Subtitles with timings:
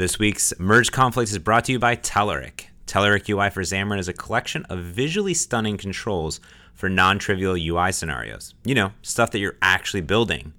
[0.00, 2.68] This week's Merge Conflict is brought to you by Telerik.
[2.86, 6.40] Telerik UI for Xamarin is a collection of visually stunning controls
[6.72, 8.54] for non trivial UI scenarios.
[8.64, 10.54] You know, stuff that you're actually building.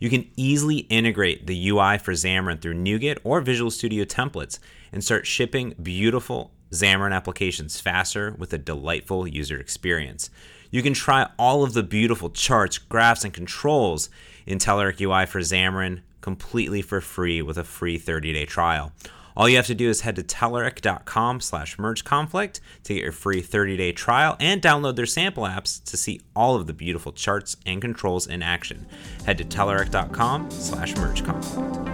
[0.00, 4.58] You can easily integrate the UI for Xamarin through NuGet or Visual Studio templates
[4.92, 10.30] and start shipping beautiful Xamarin applications faster with a delightful user experience.
[10.70, 14.08] You can try all of the beautiful charts, graphs, and controls
[14.46, 18.90] in Telerik UI for Xamarin completely for free with a free 30-day trial.
[19.36, 23.40] All you have to do is head to telerik.com slash mergeconflict to get your free
[23.40, 27.80] 30-day trial and download their sample apps to see all of the beautiful charts and
[27.80, 28.88] controls in action.
[29.24, 31.86] Head to telerik.com slash mergeconflict.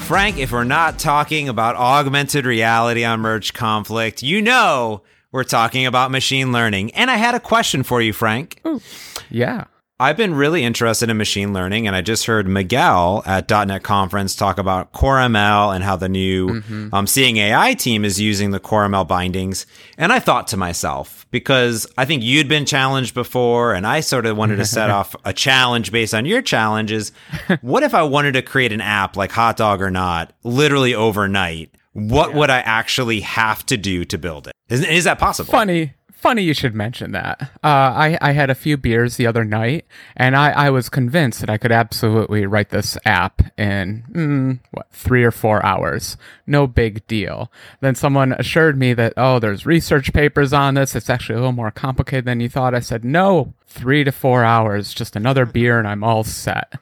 [0.00, 5.02] Frank, if we're not talking about augmented reality on Merge Conflict, you know
[5.34, 6.92] we're talking about machine learning.
[6.94, 8.60] And I had a question for you, Frank.
[8.64, 8.80] Ooh,
[9.28, 9.64] yeah.
[9.98, 14.36] I've been really interested in machine learning, and I just heard Miguel at .NET Conference
[14.36, 16.94] talk about CoreML and how the new mm-hmm.
[16.94, 19.66] um, Seeing AI team is using the CoreML bindings.
[19.98, 24.26] And I thought to myself, because I think you'd been challenged before, and I sort
[24.26, 27.10] of wanted to set off a challenge based on your challenges.
[27.60, 31.74] what if I wanted to create an app like Hot Dog or Not, literally overnight?
[31.94, 32.36] What yeah.
[32.36, 34.52] would I actually have to do to build it?
[34.68, 35.50] Is, is that possible?
[35.50, 37.38] Funny funny you should mention that.
[37.62, 39.84] Uh, I, I had a few beers the other night,
[40.16, 44.86] and I, I was convinced that I could absolutely write this app in, mm, what,
[44.90, 46.16] three or four hours.
[46.46, 47.52] No big deal.
[47.82, 50.96] Then someone assured me that, oh, there's research papers on this.
[50.96, 52.74] It's actually a little more complicated than you thought.
[52.74, 56.74] I said, no, three to four hours, just another beer, and I'm all set.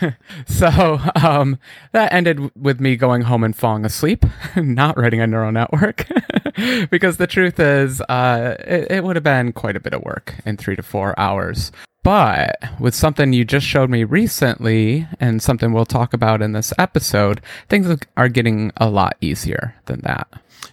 [0.46, 1.58] so um,
[1.92, 4.24] that ended with me going home and falling asleep,
[4.56, 6.06] not writing a neural network,
[6.90, 10.34] because the truth is, uh, it, it would have been quite a bit of work
[10.46, 11.70] in three to four hours.
[12.02, 16.72] But with something you just showed me recently and something we'll talk about in this
[16.78, 20.26] episode, things are getting a lot easier than that.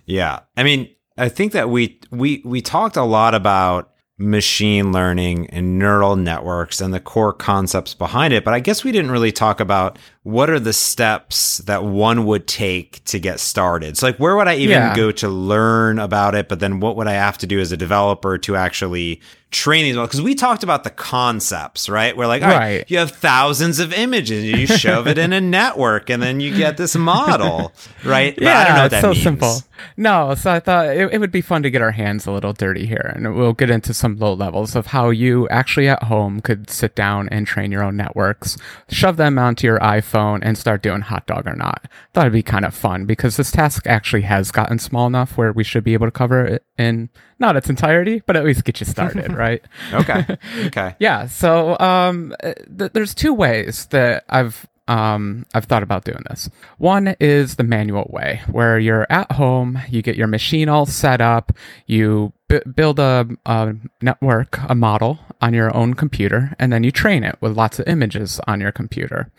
[0.05, 0.41] Yeah.
[0.55, 5.77] I mean, I think that we we we talked a lot about machine learning and
[5.77, 8.45] neural networks and the core concepts behind it.
[8.45, 12.47] But I guess we didn't really talk about what are the steps that one would
[12.47, 13.95] take to get started.
[13.95, 14.95] So, like, where would I even yeah.
[14.95, 16.49] go to learn about it?
[16.49, 19.21] But then what would I have to do as a developer to actually
[19.55, 22.91] train these well because we talked about the concepts right we're like all right, right
[22.91, 26.75] you have thousands of images you shove it in a network and then you get
[26.75, 27.71] this model
[28.03, 29.23] right but yeah I don't know it's so means.
[29.23, 29.57] simple
[29.95, 32.51] no so i thought it, it, would be fun to get our hands a little
[32.51, 36.41] dirty here and we'll get into some low levels of how you actually at home
[36.41, 38.57] could sit down and train your own networks
[38.89, 42.41] shove them onto your iphone and start doing hot dog or not thought it'd be
[42.41, 45.93] kind of fun because this task actually has gotten small enough where we should be
[45.93, 47.09] able to cover it in
[47.39, 49.61] not its entirety, but at least get you started, right?
[49.93, 50.25] okay.
[50.67, 50.95] Okay.
[50.99, 51.27] yeah.
[51.27, 56.49] So um, th- there's two ways that I've um, I've thought about doing this.
[56.77, 61.21] One is the manual way, where you're at home, you get your machine all set
[61.21, 61.51] up,
[61.87, 66.91] you b- build a, a network, a model on your own computer, and then you
[66.91, 69.31] train it with lots of images on your computer.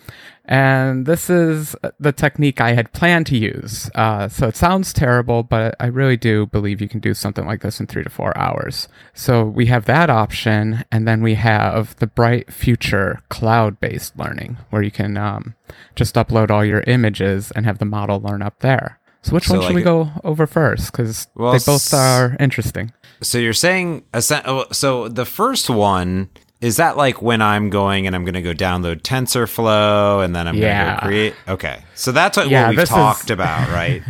[0.45, 3.91] And this is the technique I had planned to use.
[3.95, 7.63] Uh, so it sounds terrible, but I really do believe you can do something like
[7.63, 8.87] this in three to four hours.
[9.13, 14.59] So we have that option, and then we have the Bright Future cloud based learning,
[14.71, 15.55] where you can um,
[15.97, 19.01] just upload all your images and have the model learn up there.
[19.27, 20.93] So which so one should like, we go over first?
[20.93, 22.93] Because well, they both are interesting.
[23.23, 26.29] So you're saying, oh, so the first one
[26.61, 30.47] is that like when I'm going and I'm going to go download TensorFlow and then
[30.47, 30.85] I'm yeah.
[30.85, 31.35] going to go create?
[31.49, 31.83] Okay.
[31.97, 33.31] So that's what, yeah, what we've talked is...
[33.33, 34.01] about, right?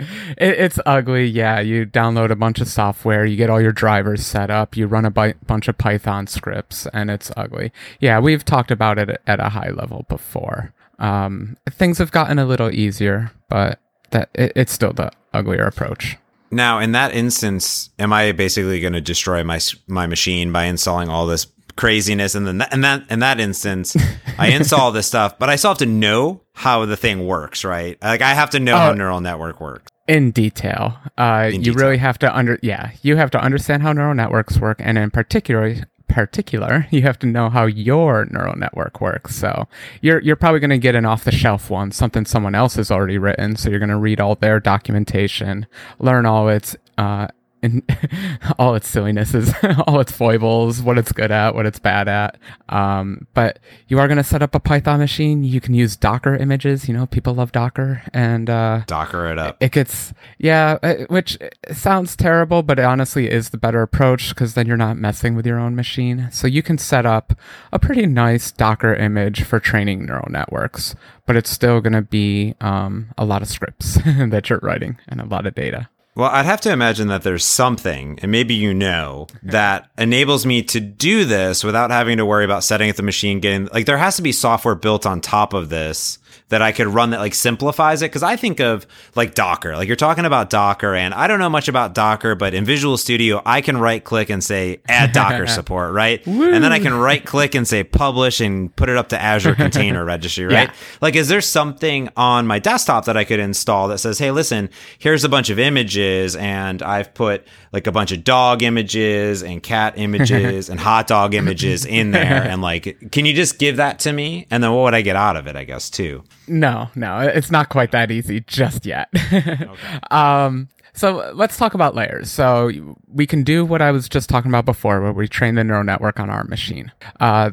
[0.00, 1.26] it, it's ugly.
[1.26, 1.60] Yeah.
[1.60, 5.04] You download a bunch of software, you get all your drivers set up, you run
[5.04, 7.72] a bi- bunch of Python scripts, and it's ugly.
[8.00, 8.20] Yeah.
[8.20, 10.72] We've talked about it at a high level before.
[10.98, 13.81] Um, things have gotten a little easier, but
[14.12, 16.16] that it, it's still the uglier approach.
[16.50, 21.08] Now, in that instance, am I basically going to destroy my my machine by installing
[21.08, 21.46] all this
[21.76, 22.34] craziness?
[22.34, 23.96] And then that, and that in that instance
[24.38, 27.96] i install this stuff but i still have to know how the thing works right?
[28.02, 29.90] Like i have to know how neural network works.
[30.08, 30.98] In detail.
[31.16, 31.74] Uh in you detail.
[31.74, 35.10] really have to under yeah you have to understand how neural networks work and in
[35.10, 35.74] particular
[36.08, 36.86] particular.
[36.90, 39.34] You have to know how your neural network works.
[39.34, 39.66] So
[40.02, 42.90] you're you're probably going to get an off the shelf one something someone else has
[42.90, 43.56] already written.
[43.56, 45.66] So you're going to read all their documentation
[45.98, 47.28] learn all its uh
[47.62, 47.82] in
[48.58, 49.52] all its sillinesses,
[49.86, 52.38] all its foibles, what it's good at, what it's bad at.
[52.68, 55.44] Um, but you are going to set up a Python machine.
[55.44, 56.88] You can use Docker images.
[56.88, 59.56] You know, people love Docker, and uh, Docker it up.
[59.60, 61.38] It gets yeah, uh, which
[61.70, 65.46] sounds terrible, but it honestly is the better approach because then you're not messing with
[65.46, 66.28] your own machine.
[66.32, 67.32] So you can set up
[67.72, 70.94] a pretty nice Docker image for training neural networks,
[71.26, 75.20] but it's still going to be um, a lot of scripts that you're writing and
[75.20, 75.88] a lot of data.
[76.14, 80.62] Well, I'd have to imagine that there's something, and maybe you know, that enables me
[80.64, 83.96] to do this without having to worry about setting up the machine, getting like there
[83.96, 86.18] has to be software built on top of this
[86.48, 88.08] that I could run that like simplifies it.
[88.10, 91.50] Cause I think of like Docker, like you're talking about Docker and I don't know
[91.50, 95.46] much about Docker, but in Visual Studio, I can right click and say add Docker
[95.48, 96.24] support, right?
[96.26, 99.54] and then I can right click and say publish and put it up to Azure
[99.62, 100.68] Container Registry, right?
[100.68, 100.74] Yeah.
[101.00, 104.70] Like, is there something on my desktop that I could install that says, hey, listen,
[104.98, 109.62] here's a bunch of images and I've put like a bunch of dog images and
[109.62, 112.42] cat images and hot dog images in there.
[112.52, 114.46] And like, can you just give that to me?
[114.50, 116.21] And then what would I get out of it, I guess, too?
[116.48, 119.08] No, no, it's not quite that easy just yet.
[119.32, 119.68] okay.
[120.10, 122.30] um, so let's talk about layers.
[122.30, 122.70] So
[123.08, 125.84] we can do what I was just talking about before, where we train the neural
[125.84, 126.92] network on our machine.
[127.20, 127.50] Uh,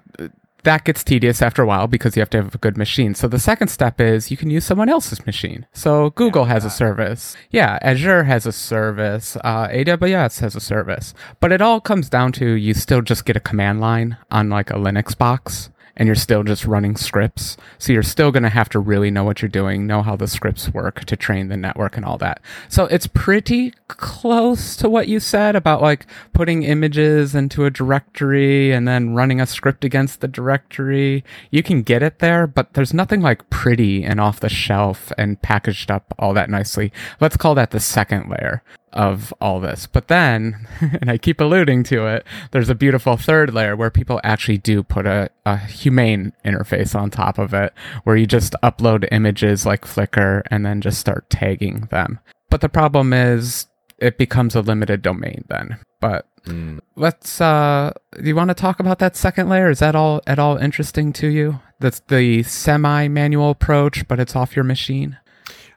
[0.63, 3.15] that gets tedious after a while because you have to have a good machine.
[3.15, 5.65] So the second step is you can use someone else's machine.
[5.71, 7.37] So Google has a service.
[7.49, 9.37] Yeah, Azure has a service.
[9.37, 11.13] Uh, AWS has a service.
[11.39, 14.69] But it all comes down to you still just get a command line on like
[14.69, 15.69] a Linux box
[15.99, 17.57] and you're still just running scripts.
[17.77, 20.27] So you're still going to have to really know what you're doing, know how the
[20.27, 22.41] scripts work to train the network and all that.
[22.69, 28.71] So it's pretty close to what you said about like putting images into a directory
[28.71, 31.25] and then running a script against the directory.
[31.51, 35.41] You can get it there, but there's nothing like pretty and off the shelf and
[35.41, 36.93] packaged up all that nicely.
[37.19, 38.63] Let's call that the second layer
[38.93, 39.87] of all this.
[39.87, 44.19] But then, and I keep alluding to it, there's a beautiful third layer where people
[44.23, 49.07] actually do put a, a humane interface on top of it, where you just upload
[49.11, 52.19] images like Flickr and then just start tagging them.
[52.49, 53.67] But the problem is
[53.99, 55.77] it becomes a limited domain then.
[55.99, 56.79] But mm.
[56.95, 59.69] let's uh do you want to talk about that second layer?
[59.69, 61.59] Is that all at all interesting to you?
[61.79, 65.17] That's the semi-manual approach, but it's off your machine.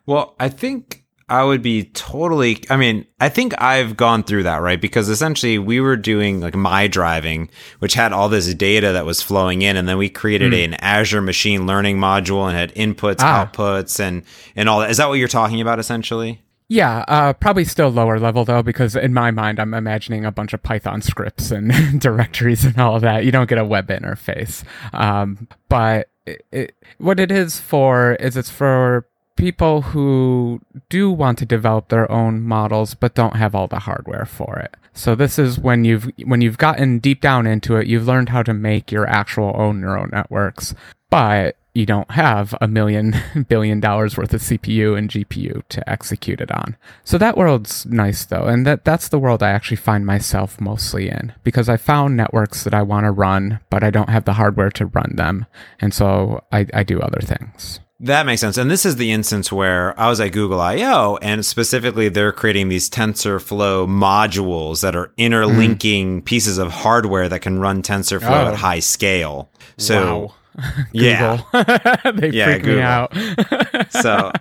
[0.06, 2.62] Well, I think I would be totally.
[2.68, 4.80] I mean, I think I've gone through that, right?
[4.80, 7.48] Because essentially we were doing like my driving,
[7.78, 10.64] which had all this data that was flowing in, and then we created mm.
[10.64, 13.46] an Azure machine learning module and had inputs, ah.
[13.46, 14.24] outputs, and
[14.56, 14.90] and all that.
[14.90, 16.42] Is that what you're talking about, essentially?
[16.72, 20.54] Yeah, uh, probably still lower level though, because in my mind, I'm imagining a bunch
[20.54, 21.70] of Python scripts and
[22.00, 23.26] directories and all of that.
[23.26, 24.64] You don't get a web interface.
[24.94, 29.06] Um, but it, it, what it is for is it's for
[29.42, 34.24] people who do want to develop their own models but don't have all the hardware
[34.24, 34.76] for it.
[34.94, 38.44] So this is when you've when you've gotten deep down into it, you've learned how
[38.44, 40.76] to make your actual own neural networks,
[41.10, 43.16] but you don't have a million
[43.48, 46.76] billion dollars worth of CPU and GPU to execute it on.
[47.02, 51.08] So that world's nice though, and that that's the world I actually find myself mostly
[51.08, 54.34] in because I found networks that I want to run, but I don't have the
[54.34, 55.46] hardware to run them,
[55.80, 57.80] and so I, I do other things.
[58.02, 58.58] That makes sense.
[58.58, 62.68] And this is the instance where I was at Google I/O and specifically they're creating
[62.68, 66.24] these TensorFlow modules that are interlinking mm.
[66.24, 68.48] pieces of hardware that can run TensorFlow oh.
[68.48, 69.50] at high scale.
[69.78, 70.34] So wow.
[70.92, 71.42] yeah,
[72.14, 72.74] they yeah, freak Google.
[72.74, 73.14] me out.
[73.92, 74.32] so,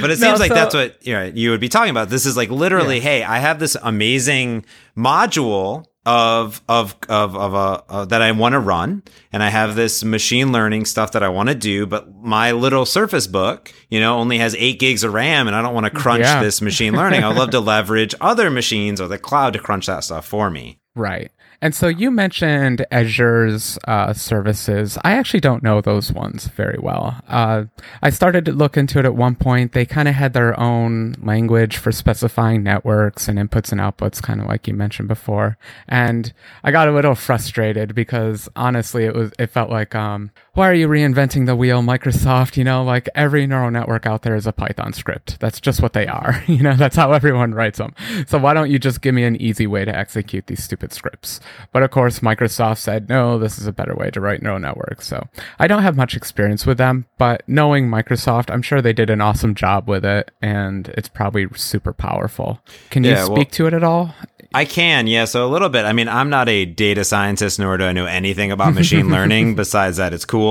[0.00, 2.08] but it seems no, like so, that's what you, know, you would be talking about.
[2.08, 3.02] This is like literally, yeah.
[3.02, 4.64] hey, I have this amazing
[4.96, 9.02] module of of of of a uh, that I want to run,
[9.32, 11.86] and I have this machine learning stuff that I want to do.
[11.86, 15.62] But my little Surface Book, you know, only has eight gigs of RAM, and I
[15.62, 16.42] don't want to crunch yeah.
[16.42, 17.22] this machine learning.
[17.22, 20.78] I'd love to leverage other machines or the cloud to crunch that stuff for me.
[20.94, 21.31] Right.
[21.62, 24.98] And so you mentioned Azure's uh, services.
[25.04, 27.20] I actually don't know those ones very well.
[27.28, 27.66] Uh,
[28.02, 29.70] I started to look into it at one point.
[29.70, 34.40] They kind of had their own language for specifying networks and inputs and outputs, kind
[34.40, 35.56] of like you mentioned before.
[35.86, 36.32] And
[36.64, 40.74] I got a little frustrated because honestly, it was it felt like um, why are
[40.74, 42.58] you reinventing the wheel, Microsoft?
[42.58, 45.40] You know, like every neural network out there is a Python script.
[45.40, 46.44] That's just what they are.
[46.52, 47.94] You know, that's how everyone writes them.
[48.26, 51.40] So why don't you just give me an easy way to execute these stupid scripts?
[51.72, 55.06] But of course, Microsoft said, no, this is a better way to write neural networks.
[55.06, 55.28] So
[55.58, 59.22] I don't have much experience with them, but knowing Microsoft, I'm sure they did an
[59.22, 62.60] awesome job with it and it's probably super powerful.
[62.90, 64.14] Can you yeah, speak well, to it at all?
[64.54, 65.24] I can, yeah.
[65.24, 65.84] So a little bit.
[65.84, 69.54] I mean, I'm not a data scientist, nor do I know anything about machine learning
[69.54, 70.41] besides that it's cool.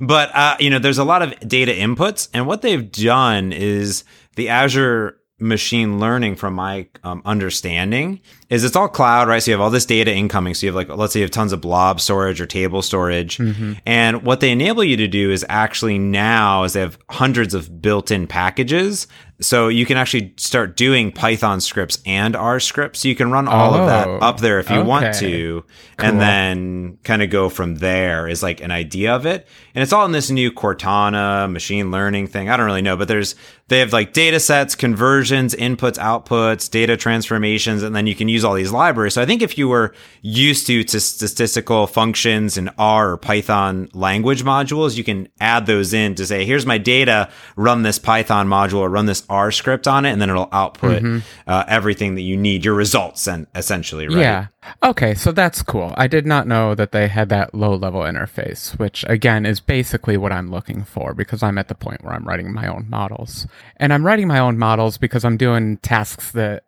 [0.00, 2.28] But, uh, you know, there's a lot of data inputs.
[2.32, 4.04] And what they've done is
[4.36, 8.20] the Azure machine learning, from my um, understanding,
[8.50, 9.42] is it's all cloud, right?
[9.42, 10.54] So you have all this data incoming.
[10.54, 13.38] So you have like, let's say you have tons of blob storage or table storage.
[13.38, 13.72] Mm-hmm.
[13.84, 17.82] And what they enable you to do is actually now is they have hundreds of
[17.82, 19.08] built-in packages
[19.40, 23.04] so you can actually start doing Python scripts and R scripts.
[23.04, 24.88] You can run all oh, of that oh, up there if you okay.
[24.88, 25.64] want to,
[25.96, 26.08] cool.
[26.08, 29.48] and then kind of go from there is like an idea of it.
[29.74, 32.48] And it's all in this new Cortana machine learning thing.
[32.48, 33.34] I don't really know, but there's
[33.68, 38.44] they have like data sets, conversions, inputs, outputs, data transformations, and then you can use
[38.44, 39.14] all these libraries.
[39.14, 43.88] So I think if you were used to, to statistical functions in R or Python
[43.94, 48.48] language modules, you can add those in to say, here's my data, run this Python
[48.48, 51.18] module or run this R script on it, and then it'll output mm-hmm.
[51.46, 54.18] uh, everything that you need, your results, and essentially, right?
[54.18, 54.46] Yeah.
[54.82, 55.92] Okay, so that's cool.
[55.96, 60.16] I did not know that they had that low level interface, which again is basically
[60.16, 63.46] what I'm looking for because I'm at the point where I'm writing my own models.
[63.76, 66.64] And I'm writing my own models because I'm doing tasks that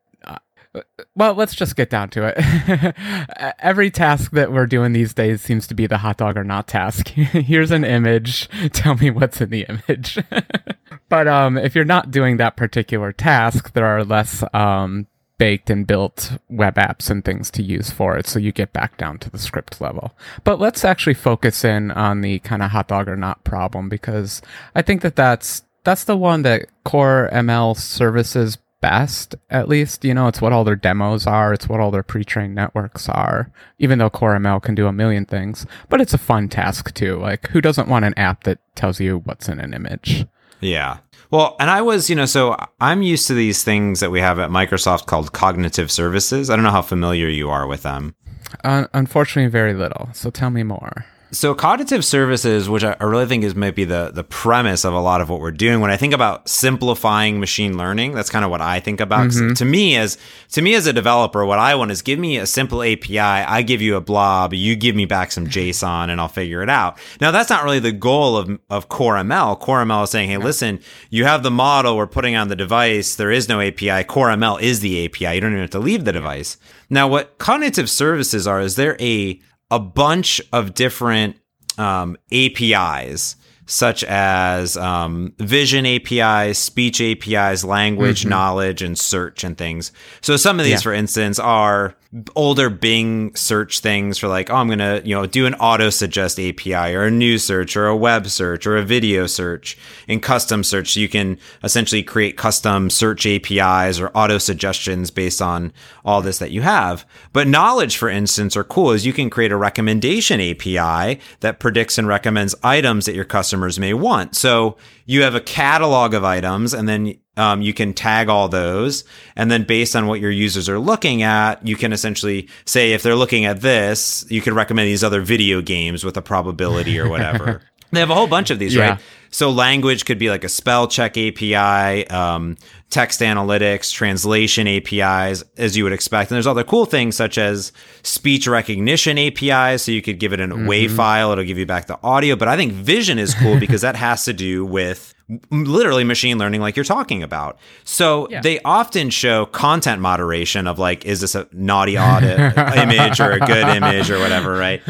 [1.15, 3.55] well, let's just get down to it.
[3.59, 6.69] Every task that we're doing these days seems to be the hot dog or not
[6.69, 7.09] task.
[7.09, 8.49] Here's an image.
[8.73, 10.19] Tell me what's in the image.
[11.09, 15.07] but um, if you're not doing that particular task, there are less um,
[15.39, 18.27] baked and built web apps and things to use for it.
[18.27, 20.17] So you get back down to the script level.
[20.45, 24.43] But let's actually focus in on the kind of hot dog or not problem because
[24.75, 30.05] I think that that's, that's the one that core ML services best, at least.
[30.05, 33.09] You know, it's what all their demos are, it's what all their pre trained networks
[33.09, 35.67] are, even though Core ML can do a million things.
[35.89, 37.19] But it's a fun task too.
[37.19, 40.27] Like, who doesn't want an app that tells you what's in an image?
[40.61, 40.99] Yeah.
[41.31, 44.39] Well, and I was, you know, so I'm used to these things that we have
[44.39, 46.49] at Microsoft called cognitive services.
[46.49, 48.15] I don't know how familiar you are with them.
[48.63, 50.09] Uh, unfortunately, very little.
[50.13, 54.23] So tell me more so cognitive services, which I really think is maybe the the
[54.23, 55.81] premise of a lot of what we're doing.
[55.81, 59.29] When I think about simplifying machine learning, that's kind of what I think about.
[59.29, 59.55] Mm-hmm.
[59.55, 60.19] To me, as
[60.53, 63.19] to me as a developer, what I want is give me a simple API.
[63.19, 66.71] I give you a blob, you give me back some JSON, and I'll figure it
[66.71, 66.99] out.
[67.21, 69.59] Now, that's not really the goal of of Core ML.
[69.59, 70.81] Core ML is saying, hey, listen,
[71.11, 73.17] you have the model we're putting on the device.
[73.17, 74.05] There is no API.
[74.05, 75.35] Core ML is the API.
[75.35, 76.57] You don't even have to leave the device.
[76.89, 81.37] Now, what cognitive services are is they're a a bunch of different
[81.79, 88.31] um, APIs, such as um, vision APIs, speech APIs, language, mm-hmm.
[88.31, 89.93] knowledge, and search and things.
[90.21, 90.81] So some of these, yeah.
[90.81, 91.97] for instance, are
[92.35, 96.39] older Bing search things for like, oh, I'm gonna you know do an auto suggest
[96.39, 99.77] API or a news search or a web search or a video search.
[100.09, 105.73] In custom search, you can essentially create custom search APIs or auto suggestions based on
[106.05, 107.07] all this that you have.
[107.33, 108.93] But knowledge, for instance, are cool.
[108.93, 113.79] Is you can create a recommendation API that predicts and recommends items that your customers
[113.79, 114.37] may want.
[114.37, 119.05] So you have a catalog of items and then um, you can tag all those.
[119.35, 123.03] And then based on what your users are looking at, you can essentially say, if
[123.03, 127.09] they're looking at this, you can recommend these other video games with a probability or
[127.09, 127.61] whatever.
[127.93, 128.91] they have a whole bunch of these, yeah.
[128.91, 129.01] right?
[129.31, 132.57] So language could be like a spell check API, um,
[132.89, 136.31] text analytics, translation APIs, as you would expect.
[136.31, 139.83] And there's other cool things such as speech recognition APIs.
[139.83, 140.69] So you could give it an mm-hmm.
[140.69, 142.35] WAV file, it'll give you back the audio.
[142.35, 145.13] But I think vision is cool because that has to do with
[145.51, 147.59] literally machine learning like you're talking about.
[147.85, 148.41] So yeah.
[148.41, 152.39] they often show content moderation of like, is this a naughty audit
[152.77, 154.83] image or a good image or whatever, right?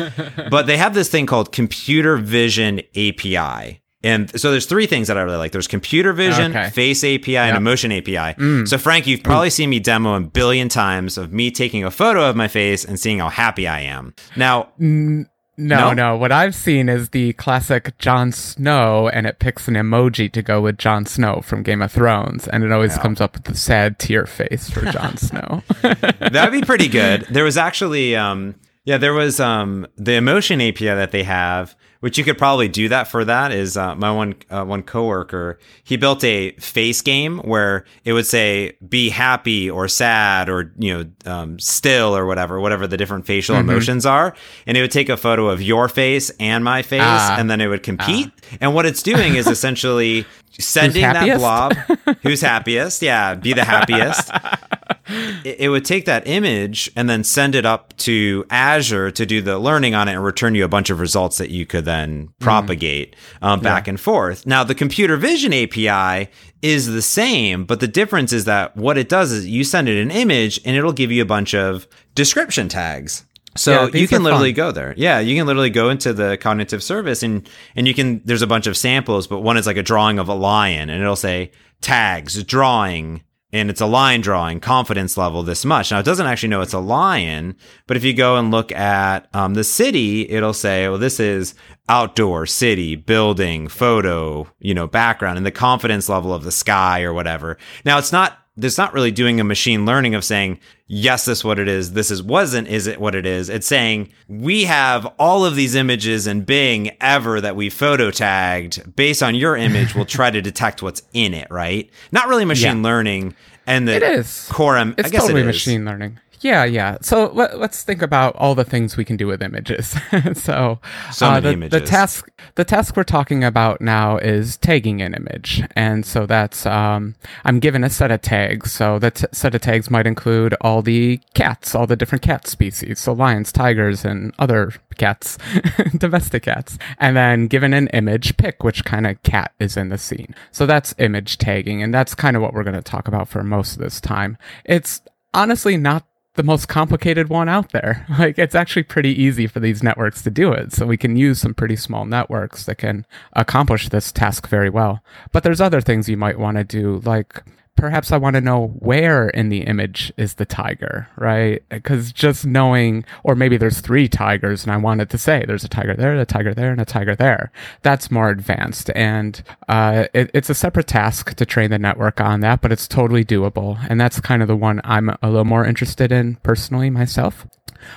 [0.50, 3.80] But they have this thing called computer vision API.
[4.02, 5.50] And so there's three things that I really like.
[5.50, 6.70] There's computer vision, okay.
[6.70, 7.48] face API, yep.
[7.48, 8.14] and emotion API.
[8.14, 8.68] Mm.
[8.68, 12.28] So Frank, you've probably seen me demo a billion times of me taking a photo
[12.28, 14.14] of my face and seeing how happy I am.
[14.36, 15.26] Now, mm.
[15.58, 19.74] No, no, no, What I've seen is the classic Jon Snow, and it picks an
[19.74, 23.02] emoji to go with Jon Snow from Game of Thrones, and it always no.
[23.02, 25.62] comes up with the sad tear face for Jon Snow.
[25.82, 27.26] That'd be pretty good.
[27.30, 31.74] There was actually, um, yeah, there was um, the emotion API that they have
[32.06, 35.58] which you could probably do that for that is uh, my one uh, one coworker
[35.82, 40.94] he built a face game where it would say be happy or sad or you
[40.94, 43.68] know um, still or whatever whatever the different facial mm-hmm.
[43.68, 44.36] emotions are.
[44.68, 47.60] And it would take a photo of your face and my face uh, and then
[47.60, 48.30] it would compete.
[48.60, 50.26] And what it's doing is essentially
[50.60, 51.74] sending that blob
[52.22, 53.02] who's happiest?
[53.02, 54.30] Yeah be the happiest
[55.08, 59.40] it, it, would take that image and then send it up to Azure to do
[59.40, 62.30] the learning on it and return you a bunch of results that you could then
[62.38, 63.46] propagate mm.
[63.46, 63.90] um, back yeah.
[63.90, 64.46] and forth.
[64.46, 66.30] Now, the computer vision API
[66.62, 70.00] is the same, but the difference is that what it does is you send it
[70.00, 73.24] an image and it'll give you a bunch of description tags.
[73.56, 74.56] So yeah, you can literally fun.
[74.56, 74.94] go there.
[74.96, 78.46] Yeah, you can literally go into the cognitive service and and you can there's a
[78.46, 81.50] bunch of samples, but one is like a drawing of a lion and it'll say
[81.80, 83.22] tags, drawing,
[83.52, 85.90] and it's a line drawing confidence level this much.
[85.90, 89.28] Now it doesn't actually know it's a lion, but if you go and look at
[89.34, 91.54] um, the city, it'll say, well, this is
[91.88, 97.12] outdoor city building photo, you know, background and the confidence level of the sky or
[97.12, 97.56] whatever.
[97.84, 101.44] Now it's not there's not really doing a machine learning of saying yes this is
[101.44, 105.04] what it is this is wasn't is it what it is it's saying we have
[105.18, 109.94] all of these images in bing ever that we photo tagged based on your image
[109.94, 112.82] we'll try to detect what's in it right not really machine Yeah.
[112.82, 113.34] learning
[113.66, 114.46] and the It is.
[114.50, 115.54] core M- It's i guess totally it is.
[115.56, 116.20] machine learning.
[116.40, 116.98] Yeah, yeah.
[117.00, 119.96] So let, us think about all the things we can do with images.
[120.34, 120.80] so,
[121.12, 125.62] So uh, the, the task the task we're talking about now is tagging an image,
[125.74, 127.14] and so that's um,
[127.44, 128.72] I'm given a set of tags.
[128.72, 132.46] So that t- set of tags might include all the cats, all the different cat
[132.46, 135.38] species, so lions, tigers, and other cats,
[135.96, 139.98] domestic cats, and then given an image, pick which kind of cat is in the
[139.98, 140.34] scene.
[140.50, 143.42] So that's image tagging, and that's kind of what we're going to talk about for
[143.42, 144.38] most of this time.
[144.64, 145.00] It's
[145.34, 148.06] honestly not the most complicated one out there.
[148.16, 150.72] Like it's actually pretty easy for these networks to do it.
[150.72, 155.02] So we can use some pretty small networks that can accomplish this task very well.
[155.32, 157.42] But there's other things you might want to do like
[157.76, 161.62] perhaps I want to know where in the image is the tiger, right?
[161.68, 165.68] Because just knowing, or maybe there's three tigers and I wanted to say there's a
[165.68, 167.52] tiger there, a tiger there, and a tiger there.
[167.82, 168.90] That's more advanced.
[168.94, 172.88] And uh, it, it's a separate task to train the network on that, but it's
[172.88, 173.78] totally doable.
[173.88, 177.46] And that's kind of the one I'm a little more interested in personally myself.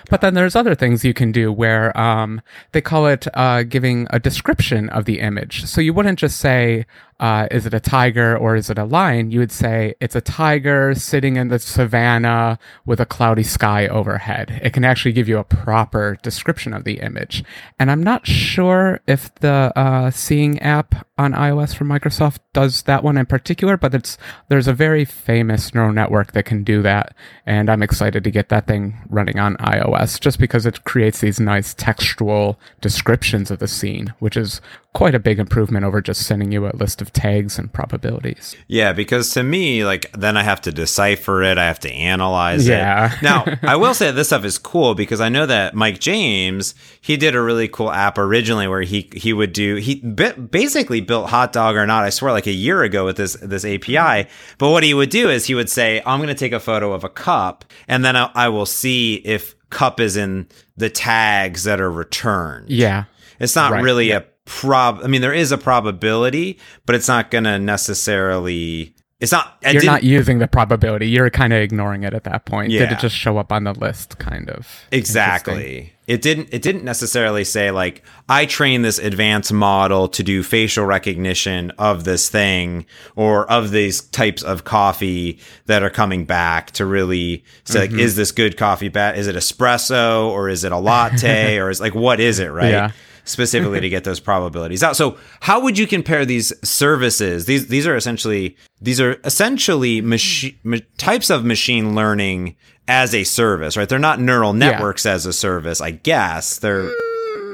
[0.09, 2.41] But then there's other things you can do where um,
[2.73, 5.65] they call it uh, giving a description of the image.
[5.65, 6.85] So you wouldn't just say,
[7.19, 9.31] uh, is it a tiger or is it a lion?
[9.31, 14.59] You would say it's a tiger sitting in the savannah with a cloudy sky overhead.
[14.63, 17.43] It can actually give you a proper description of the image.
[17.77, 23.03] And I'm not sure if the uh, Seeing app on iOS from Microsoft does that
[23.03, 27.13] one in particular, but it's there's a very famous neural network that can do that,
[27.45, 31.39] and I'm excited to get that thing running on iOS just because it creates these
[31.39, 34.61] nice textual descriptions of the scene, which is
[34.93, 38.55] quite a big improvement over just sending you a list of tags and probabilities.
[38.67, 41.57] Yeah, because to me, like, then I have to decipher it.
[41.59, 43.13] I have to analyze Yeah.
[43.13, 43.21] it.
[43.21, 47.17] Now, I will say this stuff is cool because I know that Mike James, he
[47.17, 51.53] did a really cool app originally where he he would do he basically built Hot
[51.53, 52.03] Dog or Not.
[52.03, 54.27] I swear, like a year ago with this this API.
[54.57, 56.93] But what he would do is he would say, "I'm going to take a photo
[56.93, 60.47] of a cup, and then I, I will see if cup is in
[60.77, 63.03] the tags that are returned." Yeah.
[63.39, 64.17] It's not Right, really yeah.
[64.17, 64.99] a prob.
[65.03, 68.95] I mean, there is a probability, but it's not going to necessarily.
[69.19, 69.57] It's not.
[69.65, 71.09] I You're didn't- using the probability.
[71.09, 72.71] You're kind of ignoring it at that point.
[72.71, 74.65] Did it just show up on the list, kind of?
[74.93, 75.91] Exactly.
[76.07, 76.47] It didn't.
[76.53, 82.05] It didn't necessarily say like I trained this advanced model to do facial recognition of
[82.05, 82.85] this thing
[83.17, 87.93] or of these types of coffee that are coming back to really say Mm-hmm.
[87.95, 88.87] like, is this good coffee?
[88.87, 89.17] Bad?
[89.19, 92.47] Is it espresso or is it a latte or is like what is it?
[92.47, 92.71] Right.
[92.71, 92.91] Yeah.
[93.29, 94.95] Specifically to get those probabilities out.
[94.95, 97.45] So, how would you compare these services?
[97.45, 102.55] These these are essentially these are essentially machi- ma- types of machine learning
[102.87, 103.87] as a service, right?
[103.87, 106.57] They're not neural networks as a service, I guess.
[106.57, 106.89] They're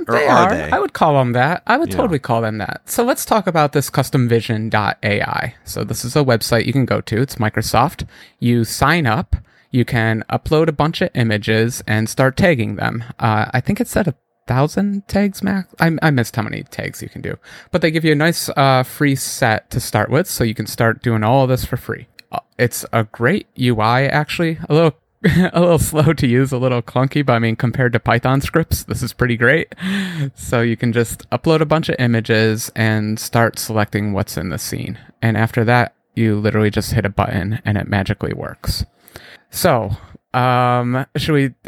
[0.07, 0.55] or They are, are.
[0.55, 0.69] they?
[0.71, 1.63] I would call them that.
[1.65, 2.81] I would totally call them that.
[2.85, 5.55] So let's talk about this customvision.ai.
[5.63, 7.21] So this is a website you can go to.
[7.21, 8.07] It's Microsoft.
[8.39, 9.35] You sign up.
[9.71, 13.03] You can upload a bunch of images and start tagging them.
[13.19, 14.15] Uh, I think it said a
[14.47, 15.73] thousand tags max.
[15.79, 17.38] I, I missed how many tags you can do,
[17.71, 20.67] but they give you a nice uh, free set to start with, so you can
[20.67, 22.08] start doing all of this for free.
[22.31, 24.60] Uh, It's a great UI, actually.
[24.69, 24.95] A little
[25.53, 28.84] a little slow to use, a little clunky, but I mean, compared to Python scripts,
[28.84, 29.73] this is pretty great.
[30.36, 34.60] So you can just upload a bunch of images and start selecting what's in the
[34.60, 34.99] scene.
[35.23, 38.86] And after that, you literally just hit a button and it magically works.
[39.49, 39.97] So,
[40.36, 41.54] um, should we?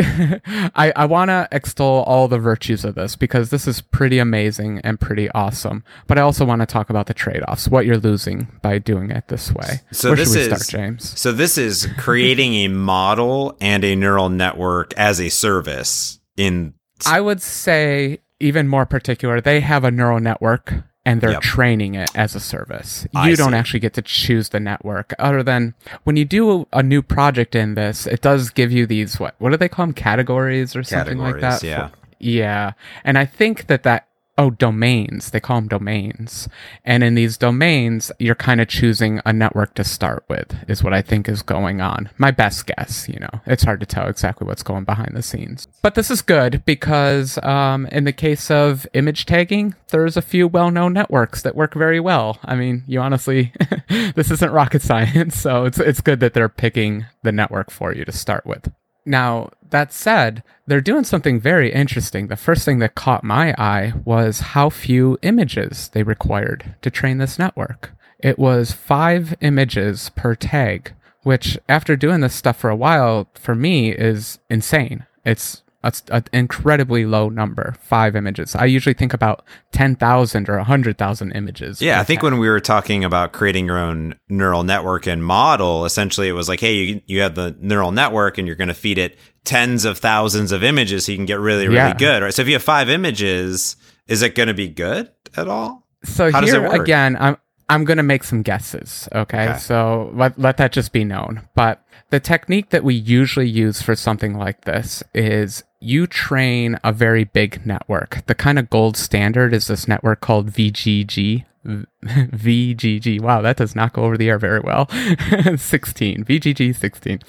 [0.76, 4.82] I I want to extol all the virtues of this because this is pretty amazing
[4.84, 5.84] and pretty awesome.
[6.08, 9.30] But I also want to talk about the trade-offs, what you're losing by doing it
[9.30, 9.82] this way.
[9.92, 11.20] So Where this should we is start, James?
[11.20, 16.74] So this is creating a model and a neural network as a service in
[17.06, 20.74] I would say even more particular, they have a neural network
[21.08, 21.42] and they're Yep.
[21.42, 23.08] training it as a service.
[23.16, 23.58] I You don't see.
[23.58, 27.56] actually get to choose the network other than when you do a, a new project
[27.56, 30.84] in this, it does give you these what what do they call them categories or
[30.84, 31.64] something like that?
[31.64, 31.90] yeah.
[32.20, 32.74] yeah.
[33.06, 34.07] And I think that that
[34.38, 35.32] oh, domains.
[35.32, 36.48] They call them domains.
[36.86, 40.94] And in these domains, you're kind of choosing a network to start with, is what
[40.94, 42.10] I think is going on.
[42.18, 45.68] My best guess, you know, it's hard to tell exactly what's going behind the scenes.
[45.82, 50.48] But this is good because um, in the case of image tagging, there's a few
[50.48, 52.40] well known networks that work very well.
[52.44, 53.54] I mean, you honestly,
[53.90, 58.06] this isn't rocket science, so it's, it's good that they're picking the network for you
[58.06, 58.72] to start with.
[59.06, 62.28] Now, that said, they're doing something very interesting.
[62.28, 67.18] The first thing that caught my eye was how few images they required to train
[67.18, 67.92] this network.
[68.20, 73.56] It was five images per tag, which, after doing this stuff for a while, for
[73.56, 75.06] me is insane.
[75.26, 75.64] It's
[76.10, 78.56] an incredibly low number, five images.
[78.56, 81.82] I usually think about 10,000 or 100,000 images.
[81.82, 85.86] Yeah, I think when we were talking about creating your own neural network and model,
[85.86, 88.74] essentially it was like, hey, you, you have the neural network and you're going to
[88.74, 91.94] feed it tens of thousands of images so you can get really, really yeah.
[91.94, 92.34] good, right?
[92.34, 95.88] So if you have five images, is it going to be good at all?
[96.04, 97.38] So How here again, I'm
[97.70, 99.10] I'm going to make some guesses.
[99.14, 99.50] Okay?
[99.50, 99.60] okay.
[99.60, 101.48] So let, let that just be known.
[101.54, 106.92] But the technique that we usually use for something like this is you train a
[106.92, 108.26] very big network.
[108.26, 111.46] The kind of gold standard is this network called VGG.
[111.66, 113.22] VGG.
[113.28, 114.88] Wow, that does not go over the air very well.
[115.58, 116.24] 16.
[116.24, 117.20] VGG 16.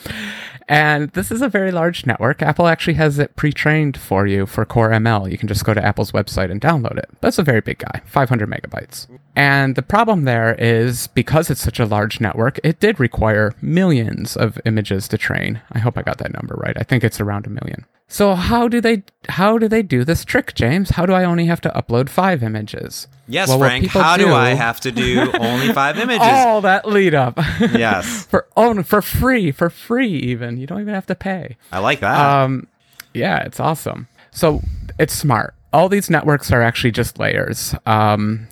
[0.69, 2.43] And this is a very large network.
[2.43, 5.31] Apple actually has it pre trained for you for Core ML.
[5.31, 7.09] You can just go to Apple's website and download it.
[7.21, 9.09] That's a very big guy, 500 megabytes.
[9.35, 14.37] And the problem there is because it's such a large network, it did require millions
[14.37, 15.63] of images to train.
[15.73, 16.77] I hope I got that number right.
[16.79, 17.87] I think it's around a million.
[18.11, 20.91] So how do they how do they do this trick, James?
[20.91, 23.07] How do I only have to upload five images?
[23.29, 23.87] Yes, well, Frank.
[23.89, 26.27] How do, do, I have to do only five images?
[26.27, 27.39] All that lead up.
[27.61, 28.25] Yes.
[28.25, 30.57] for oh, for free, for free even.
[30.57, 31.57] You don't even have to pay.
[31.71, 32.19] I like that.
[32.19, 32.67] Um,
[33.13, 34.09] yeah, it's awesome.
[34.31, 34.63] So
[34.99, 35.55] it's smart.
[35.73, 37.75] All these networks are actually just layers.
[37.85, 38.49] Um,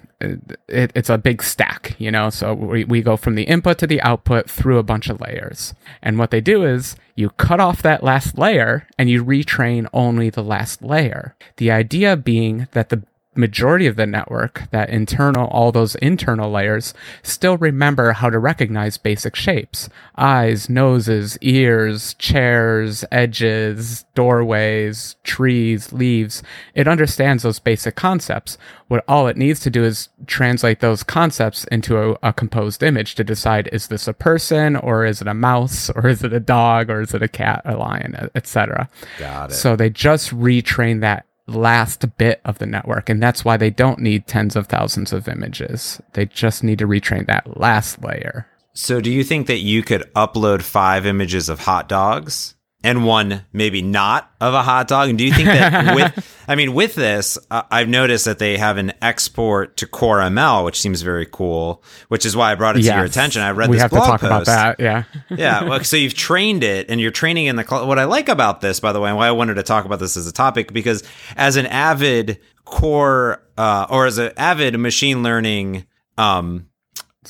[0.68, 2.30] it, it's a big stack, you know.
[2.30, 5.74] So we, we go from the input to the output through a bunch of layers.
[6.02, 10.30] And what they do is you cut off that last layer and you retrain only
[10.30, 11.34] the last layer.
[11.56, 13.02] The idea being that the
[13.36, 18.98] majority of the network, that internal, all those internal layers, still remember how to recognize
[18.98, 26.42] basic shapes eyes, noses, ears, chairs, edges, doorways, trees, leaves.
[26.74, 28.56] It understands those basic concepts.
[28.88, 33.14] What all it needs to do is translate those concepts into a, a composed image
[33.16, 36.40] to decide is this a person or is it a mouse or is it a
[36.40, 38.88] dog or is it a cat, a lion, etc.
[39.18, 39.54] Got it.
[39.54, 43.08] So they just retrain that last bit of the network.
[43.08, 46.00] And that's why they don't need tens of thousands of images.
[46.14, 48.46] They just need to retrain that last layer.
[48.74, 52.55] So, do you think that you could upload five images of hot dogs
[52.86, 55.08] and one maybe not of a hot dog?
[55.08, 58.56] And do you think that with, I mean, with this, uh, I've noticed that they
[58.56, 62.76] have an export to Core ML, which seems very cool, which is why I brought
[62.76, 62.92] it yes.
[62.92, 63.42] to your attention.
[63.42, 64.30] I read we this have blog to talk post.
[64.30, 64.80] about that.
[64.80, 65.04] Yeah.
[65.36, 65.64] yeah.
[65.64, 68.60] Well, so you've trained it and you're training in the, cl- what I like about
[68.60, 70.72] this, by the way, and why I wanted to talk about this as a topic,
[70.72, 71.02] because
[71.36, 75.86] as an avid core, uh, or as an avid machine learning,
[76.18, 76.68] um,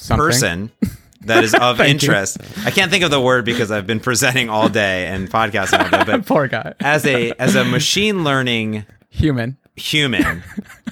[0.08, 0.70] person,
[1.26, 2.38] that is of interest.
[2.40, 2.62] You.
[2.66, 5.90] I can't think of the word because I've been presenting all day and podcasting all
[5.90, 6.04] day.
[6.04, 6.74] But poor guy.
[6.80, 10.42] As a as a machine learning human human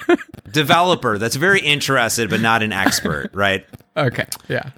[0.50, 3.66] developer that's very interested but not an expert, right?
[3.96, 4.26] Okay.
[4.48, 4.70] Yeah.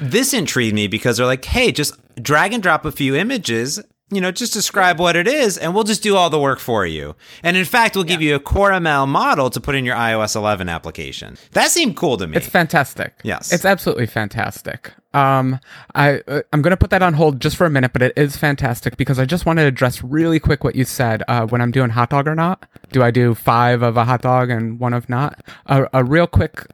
[0.00, 3.80] This intrigued me because they're like, hey, just drag and drop a few images
[4.14, 6.86] you know, just describe what it is and we'll just do all the work for
[6.86, 7.14] you.
[7.42, 8.30] And in fact, we'll give yeah.
[8.30, 11.36] you a Core ML model to put in your iOS 11 application.
[11.52, 12.36] That seemed cool to me.
[12.36, 13.14] It's fantastic.
[13.22, 13.52] Yes.
[13.52, 14.92] It's absolutely fantastic.
[15.14, 15.60] Um,
[15.94, 18.36] I uh, I'm gonna put that on hold just for a minute, but it is
[18.36, 21.22] fantastic because I just want to address really quick what you said.
[21.28, 24.22] Uh, when I'm doing hot dog or not, do I do five of a hot
[24.22, 25.40] dog and one of not?
[25.66, 26.66] A, a real quick,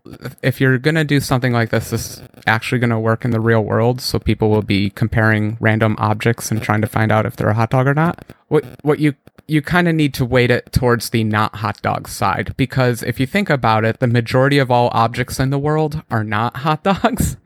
[0.43, 3.63] if you're gonna do something like this, this is actually gonna work in the real
[3.65, 7.49] world, so people will be comparing random objects and trying to find out if they're
[7.49, 8.25] a hot dog or not.
[8.49, 9.15] What what you
[9.49, 13.19] you kind of need to weight it towards the not hot dog side because if
[13.19, 16.83] you think about it, the majority of all objects in the world are not hot
[16.85, 17.39] dogs.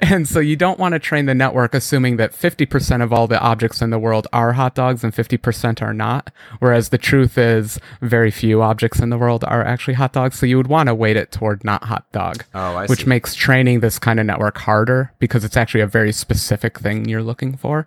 [0.00, 3.38] and so you don't want to train the network assuming that 50% of all the
[3.38, 6.32] objects in the world are hot dogs and 50% are not.
[6.60, 10.38] Whereas the truth is very few objects in the world are actually hot dogs.
[10.38, 13.06] So you would want to weight it toward not hot dog, oh, which see.
[13.06, 17.22] makes training this kind of network harder because it's actually a very specific thing you're
[17.22, 17.86] looking for.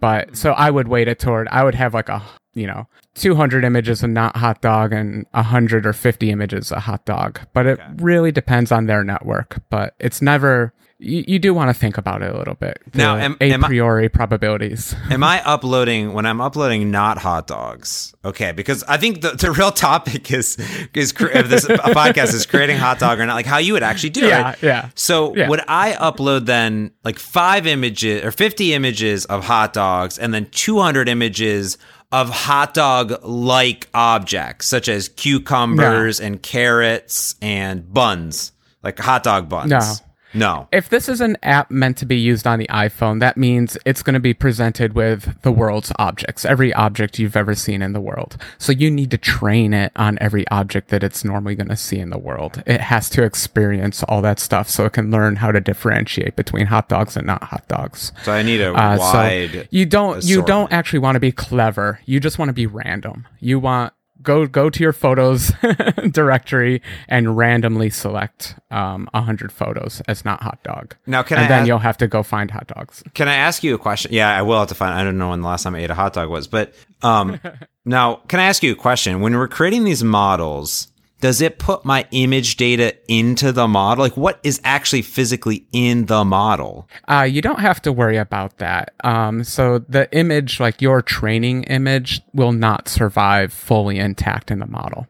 [0.00, 2.22] But so I would weight it toward, I would have like a
[2.54, 7.04] you know, 200 images a not hot dog and 100 or 50 images a hot
[7.04, 7.40] dog.
[7.52, 7.88] But it okay.
[7.96, 9.62] really depends on their network.
[9.70, 12.78] But it's never, you, you do want to think about it a little bit.
[12.94, 14.94] Now, am- a am I- priori probabilities.
[15.10, 18.14] Am I uploading when I'm uploading not hot dogs?
[18.24, 20.56] Okay, because I think the, the real topic is
[20.94, 24.10] is of this podcast is creating hot dog or not, like how you would actually
[24.10, 24.62] do Yeah, it.
[24.62, 24.88] yeah.
[24.94, 25.48] So Yeah.
[25.48, 30.46] would I upload then like five images or fifty images of hot dogs and then
[30.50, 31.76] two hundred images
[32.12, 39.48] of hot dog like objects such as cucumbers and carrots and buns, like hot dog
[39.48, 39.70] buns?
[39.70, 39.94] No.
[40.34, 40.68] No.
[40.72, 44.02] If this is an app meant to be used on the iPhone, that means it's
[44.02, 48.00] going to be presented with the world's objects, every object you've ever seen in the
[48.00, 48.36] world.
[48.58, 51.98] So you need to train it on every object that it's normally going to see
[51.98, 52.62] in the world.
[52.66, 56.66] It has to experience all that stuff so it can learn how to differentiate between
[56.66, 58.12] hot dogs and not hot dogs.
[58.22, 59.50] So I need a Uh, wide.
[59.52, 62.00] so you don't you don't actually want to be clever.
[62.06, 63.26] You just want to be random.
[63.40, 65.52] You want go go to your photos
[66.10, 70.96] directory and randomly select um, 100 photos as not hot dog.
[71.06, 73.02] Now, can and I then ask- you'll have to go find hot dogs.
[73.14, 74.12] Can I ask you a question?
[74.12, 74.94] Yeah, I will have to find.
[74.94, 77.40] I don't know when the last time I ate a hot dog was, but um,
[77.84, 79.20] now can I ask you a question?
[79.20, 80.88] When we're creating these models,
[81.22, 84.02] does it put my image data into the model?
[84.02, 86.88] Like, what is actually physically in the model?
[87.08, 88.92] Uh, you don't have to worry about that.
[89.04, 94.66] Um, so the image, like your training image, will not survive fully intact in the
[94.66, 95.06] model.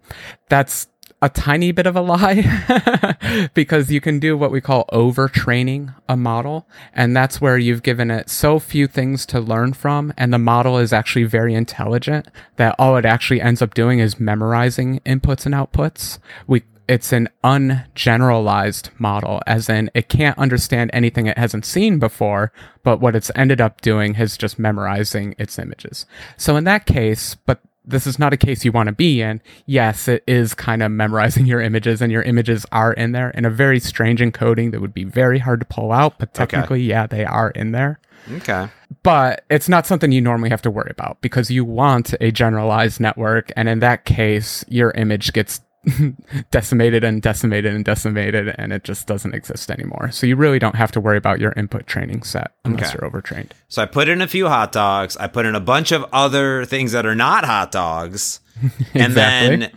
[0.51, 0.87] That's
[1.23, 6.17] a tiny bit of a lie because you can do what we call overtraining a
[6.17, 6.67] model.
[6.93, 10.13] And that's where you've given it so few things to learn from.
[10.19, 14.19] And the model is actually very intelligent that all it actually ends up doing is
[14.19, 16.19] memorizing inputs and outputs.
[16.49, 22.53] We it's an ungeneralized model, as in it can't understand anything it hasn't seen before,
[22.83, 26.05] but what it's ended up doing is just memorizing its images.
[26.37, 29.41] So in that case, but this is not a case you want to be in.
[29.67, 33.45] Yes, it is kind of memorizing your images, and your images are in there in
[33.45, 37.07] a very strange encoding that would be very hard to pull out, but technically, yeah,
[37.07, 37.99] they are in there
[38.33, 38.69] Okay.
[39.03, 43.01] but it's not something you normally have to worry about because you want a generalized
[43.01, 45.61] network and in that case your image gets
[46.51, 50.77] decimated and decimated and decimated and it just doesn't exist anymore so you really don't
[50.77, 52.93] have to worry about your input training set unless Okay.
[52.95, 55.17] you're overtrained So I put in a few hot dogs.
[55.17, 58.41] I put in a bunch of other things that are not hot dogs.
[58.95, 59.73] And then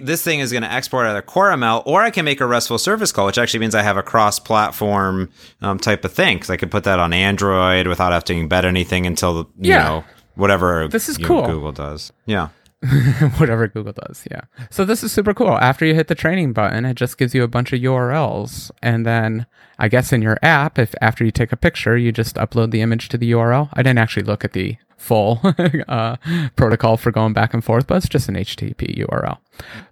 [0.00, 2.78] this thing is going to export either Core ML or I can make a RESTful
[2.78, 5.30] service call, which actually means I have a cross platform
[5.62, 6.36] um, type of thing.
[6.36, 9.82] Because I could put that on Android without having to embed anything until, you Yeah.
[9.84, 11.46] know, whatever This is cool.
[11.46, 12.12] Google does.
[12.26, 12.48] Yeah.
[13.38, 14.24] whatever Google does.
[14.30, 14.42] Yeah.
[14.70, 15.58] So this is super cool.
[15.58, 18.70] After you hit the training button, it just gives you a bunch of URLs.
[18.82, 19.46] And then
[19.78, 22.80] I guess in your app, if after you take a picture, you just upload the
[22.80, 23.68] image to the URL.
[23.72, 25.40] I didn't actually look at the full
[25.88, 26.16] uh,
[26.56, 29.38] protocol for going back and forth, but it's just an HTTP URL.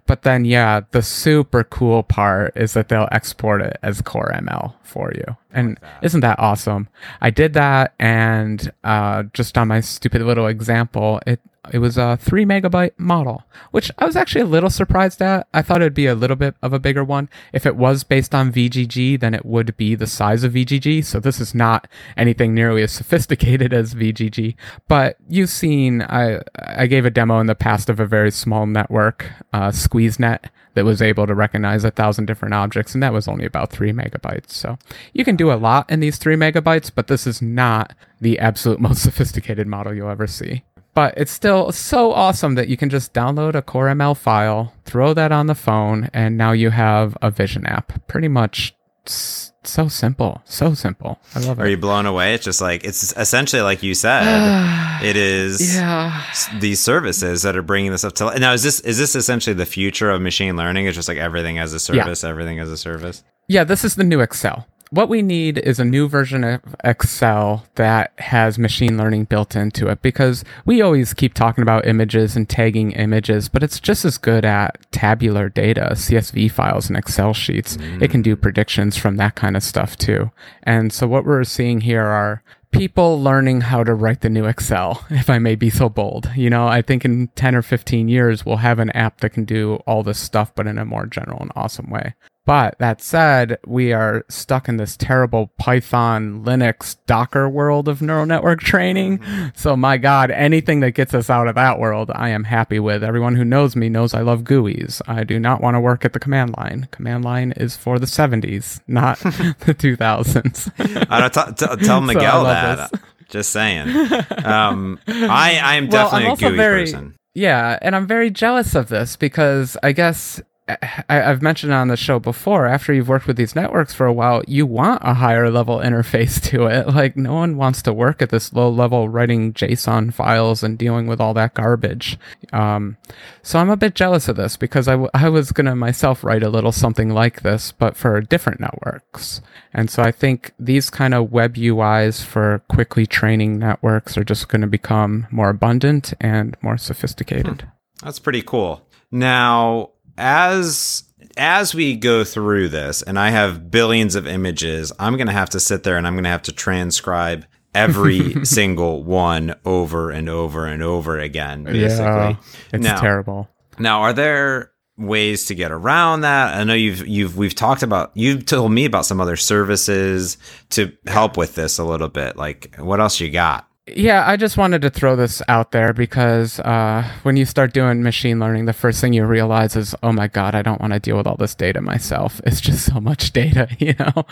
[0.05, 4.75] But then, yeah, the super cool part is that they'll export it as Core ML
[4.83, 5.35] for you.
[5.51, 6.87] And isn't that awesome?
[7.19, 11.41] I did that, and uh, just on my stupid little example, it
[11.71, 15.47] it was a three megabyte model, which I was actually a little surprised at.
[15.53, 17.29] I thought it'd be a little bit of a bigger one.
[17.53, 21.03] If it was based on VGG, then it would be the size of VGG.
[21.03, 24.55] So this is not anything nearly as sophisticated as VGG.
[24.87, 24.96] But
[25.27, 29.25] you've seen, I I gave a demo in the past of a very small network,
[29.53, 33.45] uh, SqueezeNet, that was able to recognize a thousand different objects, and that was only
[33.45, 34.51] about three megabytes.
[34.51, 34.77] So
[35.13, 38.79] you can do a lot in these three megabytes, but this is not the absolute
[38.87, 40.63] most sophisticated model you'll ever see
[40.97, 45.13] but it's still so awesome that you can just download a core ml file throw
[45.13, 48.73] that on the phone and now you have a vision app pretty much
[49.09, 51.19] so simple so simple.
[51.35, 52.33] I love Are you blown away?
[52.33, 56.23] It's just like, it's essentially like you said, it is yeah.
[56.59, 59.65] these services that are bringing this up to now is this is this essentially the
[59.65, 60.85] future of machine learning?
[60.85, 63.23] It's just like everything as a service everything as a service?
[63.47, 64.67] Yeah, this is the new Excel.
[64.89, 69.87] What we need is a new version of Excel that has machine learning built into
[69.87, 74.17] it because we always keep talking about images and tagging images, but it's just as
[74.17, 77.75] good at tabular data, CSV files, and Excel sheets.
[77.75, 78.01] Mm.
[78.01, 80.31] It can do predictions from that kind of stuff too.
[80.63, 85.05] And so what we're seeing here are people learning how to write the new Excel,
[85.09, 86.31] if I may be so bold.
[86.35, 89.43] You know, I think in 10 or 15 years, we'll have an app that can
[89.43, 92.13] do all this stuff, but in a more general and awesome way.
[92.47, 98.25] But that said, we are stuck in this terrible Python, Linux, Docker world of neural
[98.25, 99.19] network training.
[99.53, 103.03] So, my God, anything that gets us out of that world, I am happy with.
[103.03, 105.01] Everyone who knows me knows I love GUIs.
[105.09, 106.87] I do not want to work at the command line.
[106.91, 110.71] Command line is for the 70s, not the 2000s.
[111.11, 113.89] i don't t- t- tell So miguel love that just saying
[114.45, 118.73] um i i am definitely I'm a GUI very- person Yeah, and I'm very jealous
[118.73, 123.27] of this because I guess I, have mentioned on the show before, after you've worked
[123.27, 126.87] with these networks for a while, you want a higher level interface to it.
[126.87, 131.07] Like, no one wants to work at this low level writing JSON files and dealing
[131.07, 132.17] with all that garbage.
[132.51, 132.97] Um,
[133.41, 136.23] so I'm a bit jealous of this because I, w- I was going to myself
[136.23, 139.41] write a little something like this, but for different networks.
[139.73, 144.49] And so I think these kind of web UIs for quickly training networks are just
[144.49, 147.61] going to become more abundant and more sophisticated.
[147.61, 147.67] Hmm.
[148.03, 148.83] That's pretty cool.
[149.11, 151.03] Now, as
[151.37, 155.51] as we go through this and I have billions of images, I'm going to have
[155.51, 160.29] to sit there and I'm going to have to transcribe every single one over and
[160.29, 161.85] over and over again basically.
[161.85, 162.35] Yeah,
[162.73, 163.49] it's now, terrible.
[163.79, 166.55] Now, are there ways to get around that?
[166.55, 170.37] I know you've you've we've talked about you've told me about some other services
[170.71, 172.35] to help with this a little bit.
[172.35, 173.66] Like what else you got?
[173.95, 178.03] Yeah, I just wanted to throw this out there because uh, when you start doing
[178.03, 180.99] machine learning, the first thing you realize is, oh my God, I don't want to
[180.99, 182.41] deal with all this data myself.
[182.43, 184.25] It's just so much data, you know?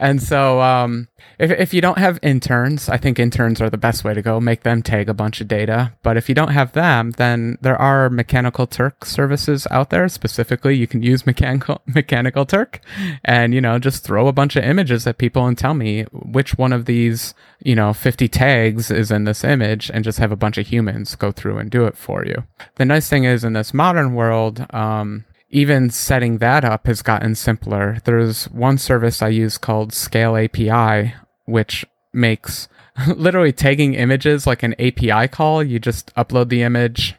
[0.00, 1.06] and so um,
[1.38, 4.40] if, if you don't have interns, I think interns are the best way to go.
[4.40, 5.92] Make them tag a bunch of data.
[6.02, 10.08] But if you don't have them, then there are Mechanical Turk services out there.
[10.08, 12.80] Specifically, you can use Mechanical, Mechanical Turk
[13.24, 16.56] and, you know, just throw a bunch of images at people and tell me which
[16.56, 20.36] one of these, you know, 50 tags is in this image and just have a
[20.36, 22.44] bunch of humans go through and do it for you.
[22.76, 27.34] The nice thing is in this modern world, um, even setting that up has gotten
[27.34, 27.98] simpler.
[28.04, 32.68] There's one service I use called Scale API, which makes
[33.08, 35.62] literally tagging images like an API call.
[35.62, 37.14] You just upload the image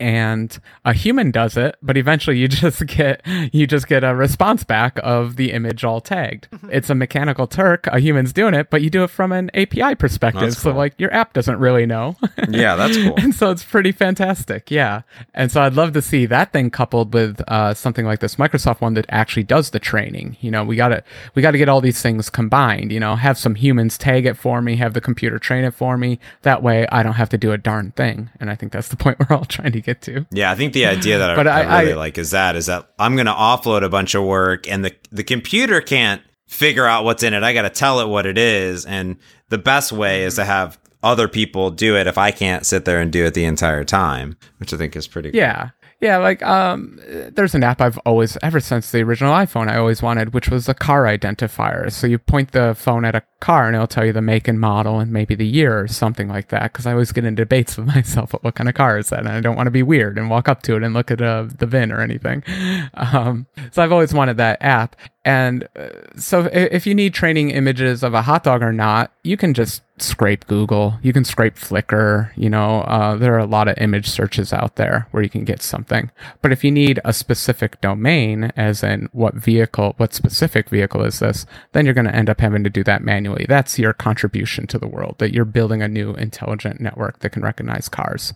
[0.00, 4.64] and a human does it, but eventually you just get you just get a response
[4.64, 6.48] back of the image all tagged.
[6.50, 6.70] Mm-hmm.
[6.72, 9.94] It's a mechanical Turk, a human's doing it, but you do it from an API
[9.94, 10.40] perspective.
[10.40, 10.50] Cool.
[10.52, 12.16] So like your app doesn't really know.
[12.48, 13.14] yeah, that's cool.
[13.18, 14.70] and so it's pretty fantastic.
[14.70, 15.02] Yeah.
[15.34, 18.80] And so I'd love to see that thing coupled with uh, something like this Microsoft
[18.80, 20.36] one that actually does the training.
[20.40, 23.54] You know, we gotta we gotta get all these things combined, you know, have some
[23.54, 26.18] humans tag it for me, have the computer train it for me.
[26.42, 28.30] That way I don't have to do a darn thing.
[28.40, 30.26] And I think that's the point we're all trying to get get to.
[30.30, 32.66] Yeah, I think the idea that but I, I really I, like is that is
[32.66, 36.86] that I'm going to offload a bunch of work, and the the computer can't figure
[36.86, 37.42] out what's in it.
[37.42, 39.16] I got to tell it what it is, and
[39.48, 43.00] the best way is to have other people do it if I can't sit there
[43.00, 45.30] and do it the entire time, which I think is pretty.
[45.32, 45.70] Yeah,
[46.00, 46.98] yeah, like um,
[47.32, 50.66] there's an app I've always, ever since the original iPhone, I always wanted, which was
[50.66, 51.92] a car identifier.
[51.92, 54.58] So you point the phone at a car and it'll tell you the make and
[54.58, 56.72] model and maybe the year or something like that.
[56.72, 59.28] Because I always get in debates with myself what kind of car is that, and
[59.28, 61.46] I don't want to be weird and walk up to it and look at uh,
[61.58, 62.42] the VIN or anything.
[62.94, 64.94] Um, so I've always wanted that app.
[65.24, 69.36] And uh, so if you need training images of a hot dog or not, you
[69.36, 70.98] can just scrape Google.
[71.02, 72.30] You can scrape Flickr.
[72.36, 75.44] You know, uh, there are a lot of image searches out there where you can
[75.44, 76.10] get something.
[76.40, 81.18] But if you need a specific domain, as in what vehicle, what specific vehicle is
[81.18, 83.44] this, then you're going to end up having to do that manually.
[83.46, 87.42] That's your contribution to the world, that you're building a new intelligent network that can
[87.42, 88.32] recognize cars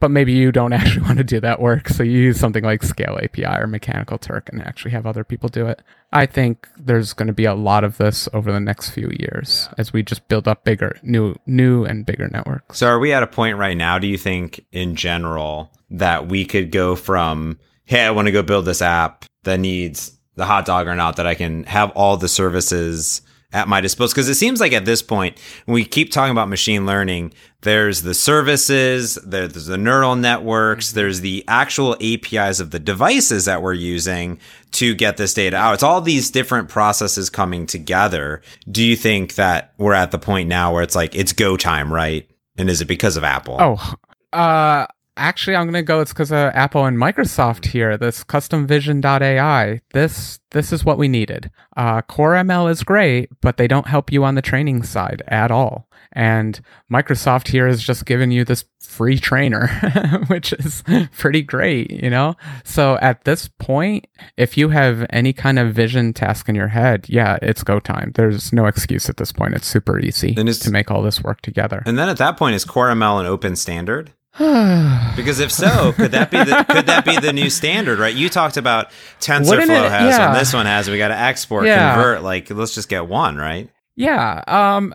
[0.00, 1.88] but maybe you don't actually want to do that work.
[1.88, 5.48] So you use something like Scale API or Mechanical Turk and actually have other people
[5.48, 5.82] do it.
[6.12, 9.68] I think there's going to be a lot of this over the next few years
[9.68, 9.74] yeah.
[9.78, 12.78] as we just build up bigger, new, new and bigger networks.
[12.78, 13.98] So are we at a point right now?
[13.98, 18.42] Do you think in general that we could go from, Hey, I want to go
[18.42, 22.16] build this app that needs the hot dog or not that I can have all
[22.16, 24.14] the services at my disposal.
[24.14, 27.32] Because it seems like at this point when we keep talking about machine learning
[27.62, 30.96] there's the services there's the neural networks mm-hmm.
[30.96, 34.38] there's the actual apis of the devices that we're using
[34.72, 35.74] to get this data out.
[35.74, 38.42] It's all these different processes coming together.
[38.70, 41.92] Do you think that we're at the point now where it's like it's go time
[41.92, 42.28] right?
[42.58, 43.56] And is it because of apple?
[43.58, 43.94] Oh
[44.32, 44.86] uh
[45.18, 50.38] actually i'm gonna go it's because of apple and microsoft here this custom vision.ai this
[50.50, 51.50] this is what we needed.
[51.76, 55.50] Uh, core ml is great but they don't help you on the training side at
[55.50, 55.88] all.
[56.12, 59.68] And microsoft here has just given you this free trainer
[60.28, 60.82] which is
[61.18, 62.34] pretty great you know?
[62.64, 67.06] So at this point if you have any kind of vision task in your head
[67.08, 68.12] yeah it's go time.
[68.14, 69.54] There's no excuse at this point.
[69.54, 71.82] It's super easy to make all this work together.
[71.84, 74.12] And then at that point is core ml an open standard
[75.16, 78.14] because if so, could that be the could that be the new standard, right?
[78.14, 80.28] You talked about TensorFlow it, has yeah.
[80.28, 80.88] one, this one has.
[80.88, 81.94] We got to export, yeah.
[81.94, 82.22] convert.
[82.22, 83.68] Like, let's just get one, right?
[83.96, 84.44] Yeah.
[84.46, 84.94] Um.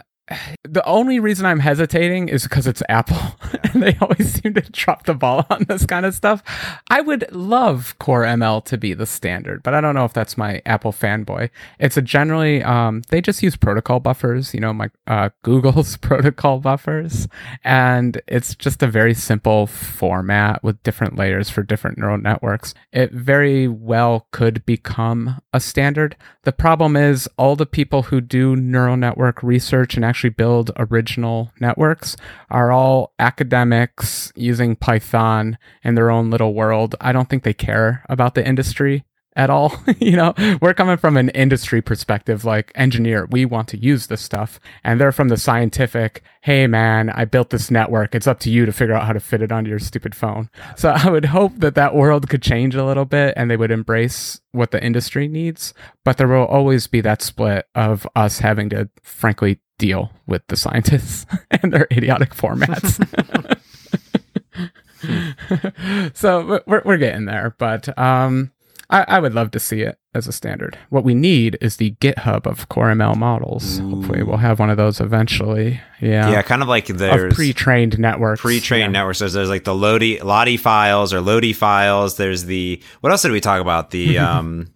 [0.63, 5.05] The only reason I'm hesitating is because it's Apple, and they always seem to drop
[5.05, 6.41] the ball on this kind of stuff.
[6.89, 10.37] I would love Core ML to be the standard, but I don't know if that's
[10.37, 11.49] my Apple fanboy.
[11.79, 16.59] It's a generally um, they just use protocol buffers, you know, my uh, Google's protocol
[16.59, 17.27] buffers,
[17.63, 22.73] and it's just a very simple format with different layers for different neural networks.
[22.93, 26.15] It very well could become a standard.
[26.43, 31.51] The problem is all the people who do neural network research and actually build original
[31.59, 32.15] networks
[32.51, 36.93] are all academics using Python in their own little world.
[37.01, 39.05] I don't think they care about the industry
[39.35, 39.75] at all.
[39.99, 44.21] you know, we're coming from an industry perspective, like engineer, we want to use this
[44.21, 44.59] stuff.
[44.83, 48.15] And they're from the scientific, hey man, I built this network.
[48.15, 50.49] It's up to you to figure out how to fit it onto your stupid phone.
[50.75, 53.71] So I would hope that that world could change a little bit and they would
[53.71, 55.73] embrace what the industry needs.
[56.05, 60.55] But there will always be that split of us having to, frankly, deal with the
[60.55, 62.97] scientists and their idiotic formats.
[66.15, 68.53] so we're, we're getting there, but um,
[68.89, 70.77] I, I, would love to see it as a standard.
[70.89, 73.81] What we need is the GitHub of Core ML models.
[73.81, 73.89] Ooh.
[73.89, 75.81] Hopefully, we'll have one of those eventually.
[75.99, 78.39] Yeah, yeah, kind of like there's pre-trained networks.
[78.39, 78.99] Pre-trained yeah.
[78.99, 79.19] networks.
[79.19, 82.15] There's, there's like the Lodi Lottie files or Lodi files.
[82.15, 83.91] There's the what else did we talk about?
[83.91, 84.67] The um,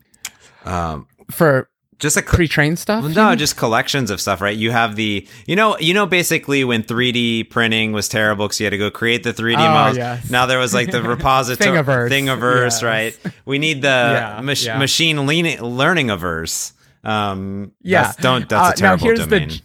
[0.65, 1.69] um for
[1.99, 5.77] just like pre-trained stuff no just collections of stuff right you have the you know
[5.79, 9.33] you know basically when 3d printing was terrible because you had to go create the
[9.33, 10.29] 3d oh, models yes.
[10.29, 12.83] now there was like the repository thingiverse, thingiverse yes.
[12.83, 14.77] right we need the yeah, mach- yeah.
[14.77, 16.73] machine learning averse
[17.03, 19.49] um yeah don't that's a terrible uh, now here's domain.
[19.49, 19.61] the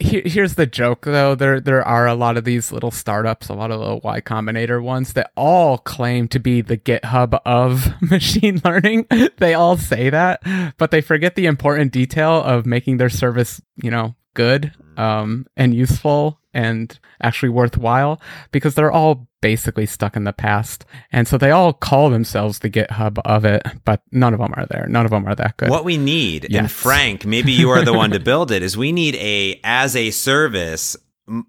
[0.00, 1.34] here's the joke though.
[1.34, 4.82] There there are a lot of these little startups a lot of little y combinator
[4.82, 9.06] ones that all claim to be the github of machine learning.
[9.38, 10.42] They all say that
[10.78, 15.74] but they forget the important detail of making their service you know good um, and
[15.74, 20.86] useful and actually worthwhile because they're all basically stuck in the past.
[21.12, 24.66] And so they all call themselves the GitHub of it, but none of them are
[24.70, 24.86] there.
[24.88, 25.68] None of them are that good.
[25.68, 26.58] What we need, yes.
[26.58, 29.94] and Frank, maybe you are the one to build it, is we need a as
[29.94, 30.96] a service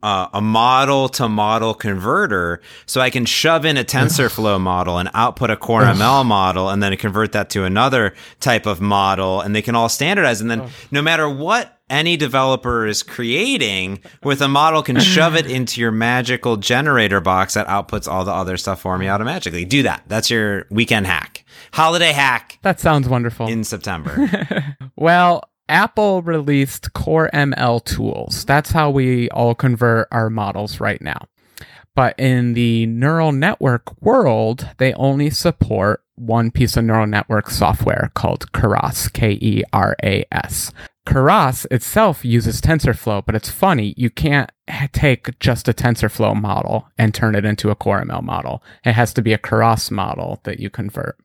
[0.01, 5.09] uh, a model to model converter so I can shove in a TensorFlow model and
[5.13, 9.55] output a Core ML model and then convert that to another type of model and
[9.55, 10.41] they can all standardize.
[10.41, 15.49] And then no matter what any developer is creating with a model can shove it
[15.49, 19.65] into your magical generator box that outputs all the other stuff for me automatically.
[19.65, 20.03] Do that.
[20.07, 21.45] That's your weekend hack.
[21.73, 22.59] Holiday hack.
[22.61, 23.47] That sounds wonderful.
[23.47, 24.29] In September.
[24.95, 28.45] well, Apple released Core ML tools.
[28.45, 31.27] That's how we all convert our models right now.
[31.95, 38.11] But in the neural network world, they only support one piece of neural network software
[38.13, 40.71] called Keras, K E R A S.
[41.07, 43.93] Keras itself uses TensorFlow, but it's funny.
[43.95, 44.51] You can't
[44.91, 48.61] take just a TensorFlow model and turn it into a Core ML model.
[48.83, 51.17] It has to be a Keras model that you convert.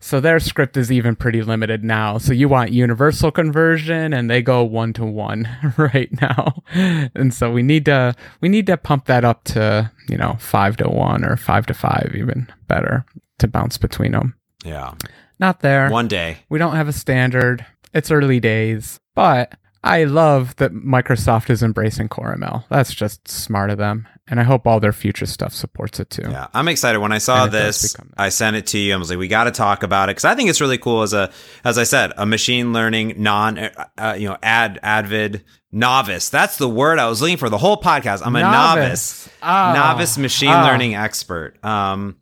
[0.00, 2.18] So their script is even pretty limited now.
[2.18, 6.62] So you want universal conversion and they go one to one right now.
[6.74, 10.76] And so we need to, we need to pump that up to, you know, five
[10.78, 13.06] to one or five to five, even better
[13.38, 14.34] to bounce between them.
[14.64, 14.94] Yeah.
[15.38, 15.90] Not there.
[15.90, 16.38] One day.
[16.48, 17.64] We don't have a standard.
[17.94, 18.98] It's early days.
[19.18, 22.62] But I love that Microsoft is embracing Core ML.
[22.68, 24.06] That's just smart of them.
[24.28, 26.22] And I hope all their future stuff supports it too.
[26.22, 27.00] Yeah, I'm excited.
[27.00, 28.94] When I saw this, I sent it to you.
[28.94, 31.02] I was like, we got to talk about it because I think it's really cool
[31.02, 31.32] as a,
[31.64, 35.42] as I said, a machine learning non, uh, uh, you know, ad, advid
[35.72, 36.28] novice.
[36.28, 38.24] That's the word I was looking for the whole podcast.
[38.24, 39.72] I'm a novice, novice, oh.
[39.74, 40.62] novice machine oh.
[40.62, 41.56] learning expert.
[41.64, 42.18] Um,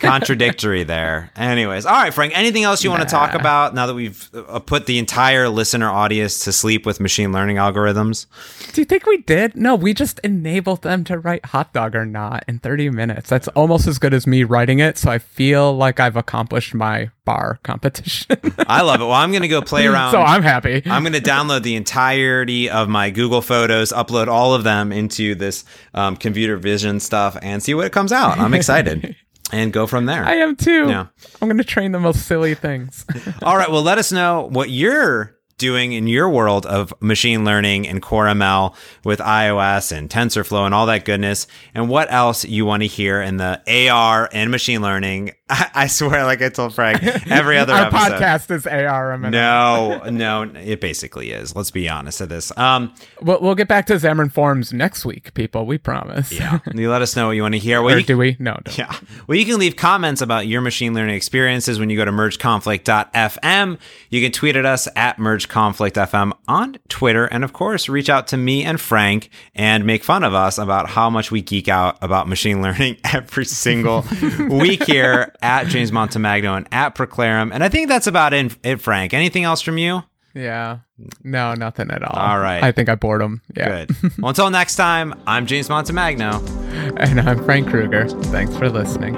[0.00, 1.30] contradictory there.
[1.36, 2.36] Anyways, all right, Frank.
[2.36, 2.96] Anything else you nah.
[2.96, 6.86] want to talk about now that we've uh, put the entire listener audience to sleep
[6.86, 8.26] with machine learning algorithms?
[8.72, 9.56] Do you think we did?
[9.56, 13.28] No, we just enabled them to write hot dog or not in 30 minutes.
[13.28, 14.98] That's almost as good as me writing it.
[14.98, 18.36] So I feel like I've accomplished my bar competition.
[18.66, 19.04] I love it.
[19.04, 20.12] Well, I'm going to go play around.
[20.12, 20.82] So I'm happy.
[20.86, 25.34] I'm going to download the entirety of my Google Photos, upload all of them into
[25.34, 28.38] this um, computer vision stuff, and see what comes out.
[28.38, 29.16] I'm excited
[29.52, 30.24] and go from there.
[30.24, 30.88] I am too.
[30.88, 31.06] Yeah.
[31.40, 33.04] I'm going to train the most silly things.
[33.42, 33.70] All right.
[33.70, 38.26] Well, let us know what you're doing in your world of machine learning and core
[38.26, 38.74] ML
[39.04, 43.22] with iOS and TensorFlow and all that goodness, and what else you want to hear
[43.22, 47.72] in the AR and machine learning I, I swear, like I told Frank, every other
[47.74, 48.12] Our episode.
[48.18, 49.30] podcast is ARM.
[49.30, 51.54] No, no, it basically is.
[51.54, 52.56] Let's be honest at this.
[52.56, 55.66] Um, We'll, we'll get back to Xamarin Forms next week, people.
[55.66, 56.32] We promise.
[56.32, 57.80] yeah, you let us know what you want to hear.
[57.82, 58.36] Well, or you, do we?
[58.38, 58.52] No.
[58.64, 58.76] Don't.
[58.78, 58.94] yeah,
[59.26, 63.78] well, you can leave comments about your machine learning experiences when you go to mergeconflict.fm.
[64.10, 68.36] You can tweet at us at mergeconflictfm on Twitter, and of course, reach out to
[68.36, 72.28] me and Frank and make fun of us about how much we geek out about
[72.28, 74.04] machine learning every single
[74.50, 77.50] week here at James Montemagno and at Praeclarum.
[77.52, 79.14] And I think that's about it, Frank.
[79.14, 80.02] Anything else from you?
[80.34, 80.78] Yeah.
[81.22, 82.18] No, nothing at all.
[82.18, 82.62] All right.
[82.62, 83.40] I think I bored him.
[83.56, 83.84] Yeah.
[83.84, 83.96] Good.
[84.18, 86.62] well, until next time, I'm James Montemagno.
[86.96, 88.08] And I'm Frank Krueger.
[88.08, 89.14] Thanks for listening.